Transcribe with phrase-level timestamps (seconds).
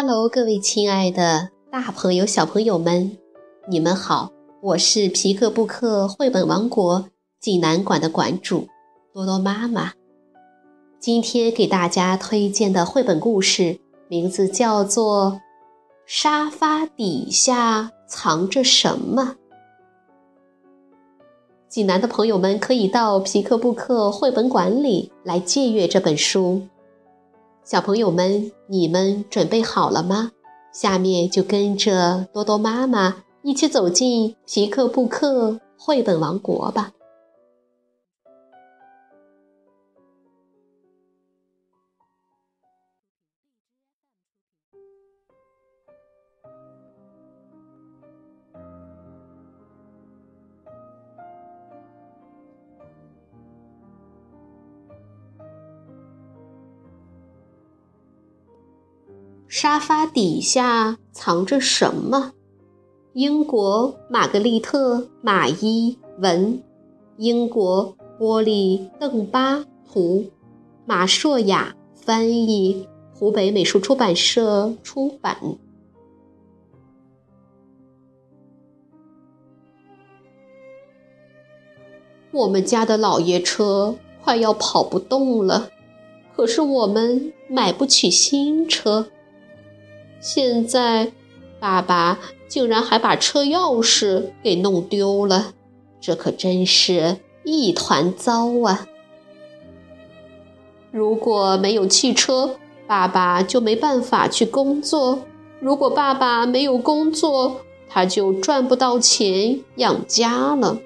[0.00, 3.18] Hello，各位亲爱的大朋友、小朋友们，
[3.68, 4.30] 你们好！
[4.62, 7.06] 我是皮克布克绘本王国
[7.40, 8.68] 济南馆的馆主
[9.12, 9.94] 多多妈妈。
[11.00, 15.32] 今天给大家推荐的绘本故事名字叫做
[16.06, 19.34] 《沙发底下藏着什么》。
[21.68, 26.62] 济南的朋友们可以到皮克布克绘本馆里来借阅这本书。
[27.70, 30.30] 小朋友们，你们准备好了吗？
[30.72, 36.92] 下面就跟着多多妈妈一起走进皮克布克绘本王国吧。
[59.48, 62.32] 沙发底下藏着什么？
[63.14, 66.62] 英国玛格丽特·马伊文，
[67.16, 70.26] 英国波利·邓巴图，
[70.84, 75.38] 马硕雅翻译，湖北美术出版社出版。
[82.32, 85.70] 我们家的老爷车快要跑不动了，
[86.36, 89.08] 可是我们买不起新车。
[90.20, 91.12] 现在，
[91.60, 95.52] 爸爸竟然还把车钥匙给弄丢了，
[96.00, 98.86] 这可真是一团糟啊！
[100.90, 105.20] 如果没有汽车，爸爸就没办法去工作；
[105.60, 110.78] 如果爸爸没有工作，他就赚不到钱养家了。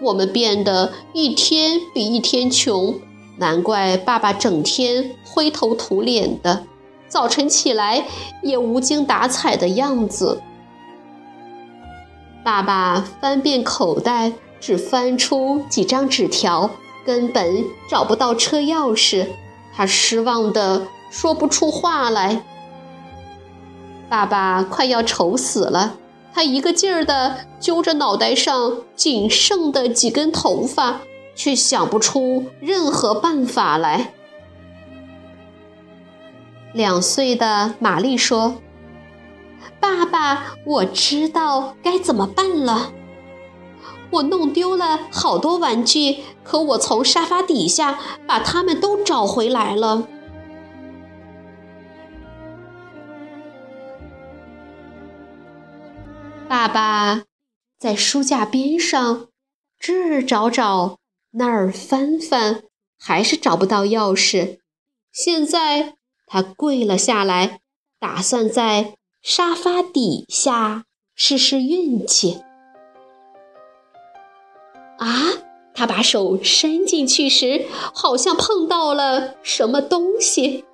[0.00, 3.00] 我们变得一天比一天穷，
[3.38, 6.66] 难怪爸爸整天灰头土脸的。
[7.12, 8.06] 早晨起来
[8.40, 10.40] 也无精打采的样子。
[12.42, 16.70] 爸爸翻遍口袋，只翻出几张纸条，
[17.04, 19.26] 根本找不到车钥匙。
[19.74, 22.42] 他失望的说不出话来。
[24.08, 25.96] 爸爸快要愁死了，
[26.32, 31.02] 他一个劲儿的揪着脑袋上仅剩的几根头发，
[31.34, 34.14] 却想不出任何办法来。
[36.72, 38.62] 两岁的玛丽说
[39.78, 42.92] ：“爸爸，我知道该怎么办了。
[44.10, 50.08] 我弄丢了好多玩具，可我从沙发底下把它们都找回来了。”
[56.48, 57.22] 爸爸
[57.78, 59.28] 在书架边上
[59.78, 60.98] 这儿找找，
[61.32, 62.62] 那儿翻翻，
[62.98, 64.58] 还是找不到钥匙。
[65.12, 65.96] 现在。
[66.32, 67.60] 他跪了下来，
[68.00, 72.40] 打算在沙发底下试试运气。
[74.96, 75.08] 啊！
[75.74, 80.64] 他把手伸进去时，好像碰到了什么东西。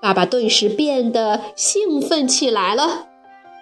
[0.00, 3.06] 爸爸顿时变得兴奋起来了。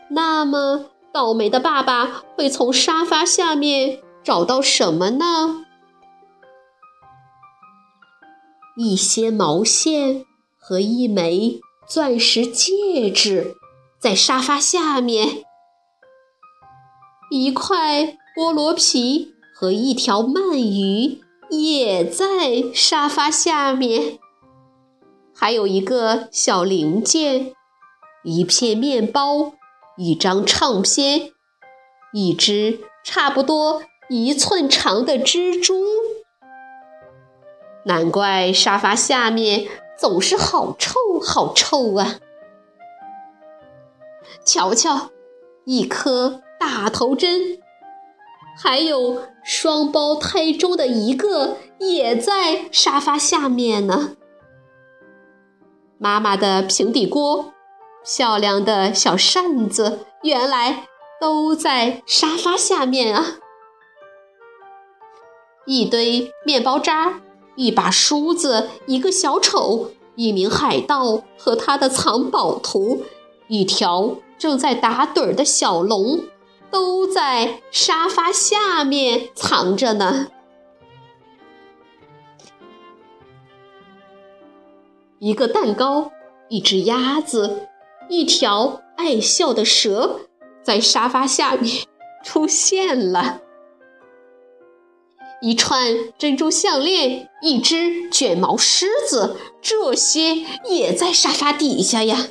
[0.08, 5.66] 那么，倒霉的爸爸会从沙发下面找到什么呢？
[8.78, 10.24] 一些毛线。
[10.70, 13.56] 和一枚钻石戒指
[13.98, 15.42] 在沙发下面，
[17.28, 21.20] 一块菠萝皮和一条鳗鱼
[21.50, 24.20] 也在沙发下面，
[25.34, 27.52] 还有一个小零件，
[28.22, 29.54] 一片面包，
[29.96, 31.32] 一张唱片，
[32.12, 35.84] 一只差不多一寸长的蜘蛛。
[37.86, 39.66] 难怪沙发下面。
[40.00, 42.16] 总是好臭，好臭啊！
[44.46, 45.10] 瞧瞧，
[45.66, 47.58] 一颗大头针，
[48.58, 54.16] 还有双胞胎中的一个也在沙发下面呢。
[55.98, 57.52] 妈妈的平底锅，
[58.02, 60.88] 漂亮的小扇子，原来
[61.20, 63.36] 都在沙发下面啊！
[65.66, 67.20] 一堆面包渣。
[67.60, 73.04] 一把梳子，一个小丑，一名海盗和他的藏宝图，
[73.48, 76.20] 一条正在打盹儿的小龙，
[76.70, 80.28] 都在沙发下面藏着呢。
[85.18, 86.12] 一个蛋糕，
[86.48, 87.68] 一只鸭子，
[88.08, 90.20] 一条爱笑的蛇，
[90.62, 91.84] 在沙发下面
[92.24, 93.42] 出现了。
[95.42, 102.28] 一串珍珠项链，一只卷毛狮子，这些也在沙发底下呀。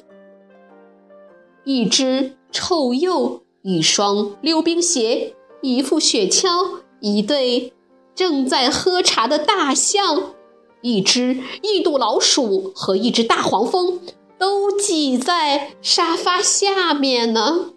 [1.63, 7.73] 一只臭鼬，一双溜冰鞋，一副雪橇，一对
[8.13, 10.33] 正在喝茶的大象，
[10.81, 13.99] 一只印度老鼠和一只大黄蜂，
[14.37, 17.71] 都挤在沙发下面呢。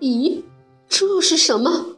[0.00, 0.42] 咦，
[0.88, 1.95] 这是什么？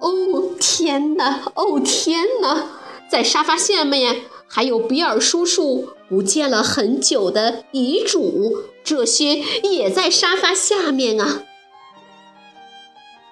[0.00, 1.50] 哦天哪！
[1.54, 2.66] 哦天哪！
[3.08, 11.42] 在沙发下面还有比尔叔叔不见了很久的遗嘱，这些也在沙发下面啊。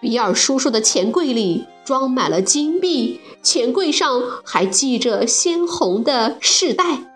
[0.00, 7.10] 比尔叔叔的钱柜里装满了金币，钱柜上还系着鲜红的饰带。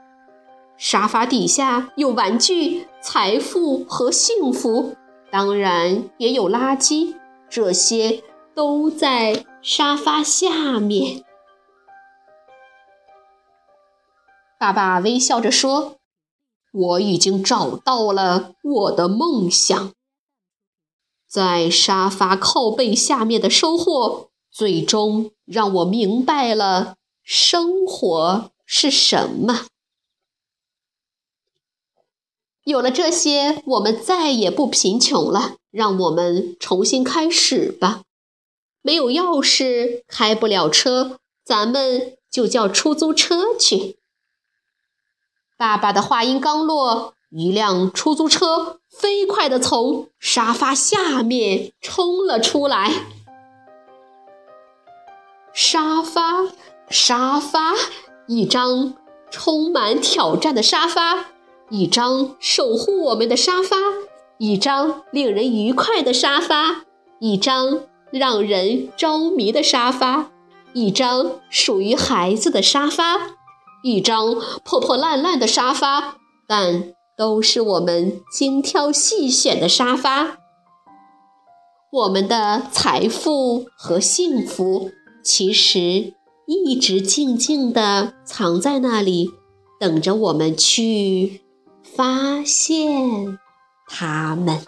[0.77, 4.95] 沙发底下有玩具、财富和幸福，
[5.31, 7.15] 当然也有垃圾，
[7.51, 8.23] 这些
[8.59, 11.25] 都在沙发下面。
[14.59, 15.99] 爸爸微笑着说
[16.75, 19.93] ：“我已经找到了我的梦想。
[21.29, 29.67] 在沙发靠背下面的收获，最终让我明白了生活是什么。
[32.65, 35.55] 有了这些，我们再也不贫穷了。
[35.71, 38.03] 让我们重新开始吧。
[38.83, 43.99] 没有钥匙，开不了车，咱们就叫出租车去。”
[45.59, 53.07] 爸爸的话音刚落，一辆出租车飞快地从沙发下面冲了出来。
[55.53, 56.53] 沙发，
[56.89, 57.75] 沙发，
[58.29, 58.95] 一张
[59.31, 61.33] 充满挑战的沙发，
[61.71, 63.77] 一张守护我们的沙发，
[64.37, 66.85] 一张令人愉快的沙发，
[67.19, 67.81] 一张
[68.11, 70.31] 让人着迷的沙发，
[70.73, 73.39] 一张属于孩子的沙发。
[73.85, 74.35] 一张
[74.65, 76.17] 破破烂烂的沙发，
[76.49, 80.39] 但都是我们精挑细选的沙发。
[81.93, 84.91] 我们的财富和幸福，
[85.23, 86.15] 其实
[86.47, 89.31] 一直静静地藏在那里，
[89.79, 91.41] 等着我们去
[91.85, 93.39] 发现
[93.87, 94.59] 它们。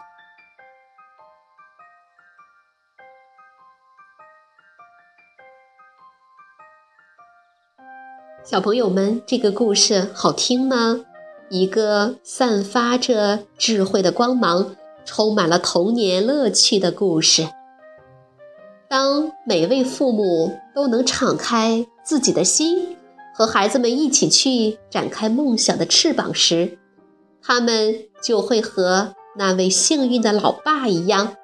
[8.51, 11.05] 小朋友们，这个故事好听吗？
[11.51, 14.75] 一个散发着智慧的光芒、
[15.05, 17.47] 充满了童年乐趣的故事。
[18.89, 22.97] 当每位父母都能敞开自己的心，
[23.33, 26.77] 和孩子们一起去展开梦想的翅膀时，
[27.41, 31.37] 他们就会和那位幸运的老爸一样，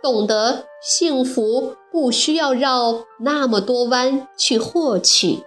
[0.00, 5.40] 懂得幸福不需要绕那么多弯去获取。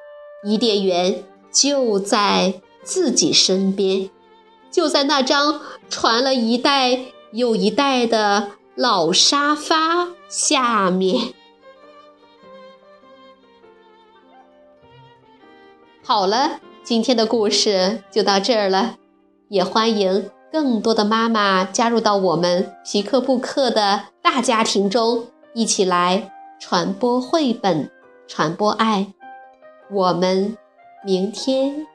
[0.45, 4.11] 伊甸园就在自己身边，
[4.69, 5.59] 就在那张
[5.89, 6.99] 传了一代
[7.31, 11.33] 又一代的老沙发下面。
[16.03, 18.97] 好了，今天的故事就到这儿了，
[19.49, 25.25] 也欢迎更多的妈妈加入到我们皮克布克的大家庭中，
[25.55, 27.89] 一起来传播绘本，
[28.27, 29.14] 传播爱。
[29.89, 30.57] 我们
[31.03, 31.85] 明天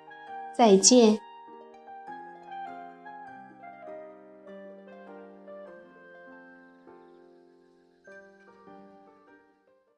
[0.57, 1.30] 再见。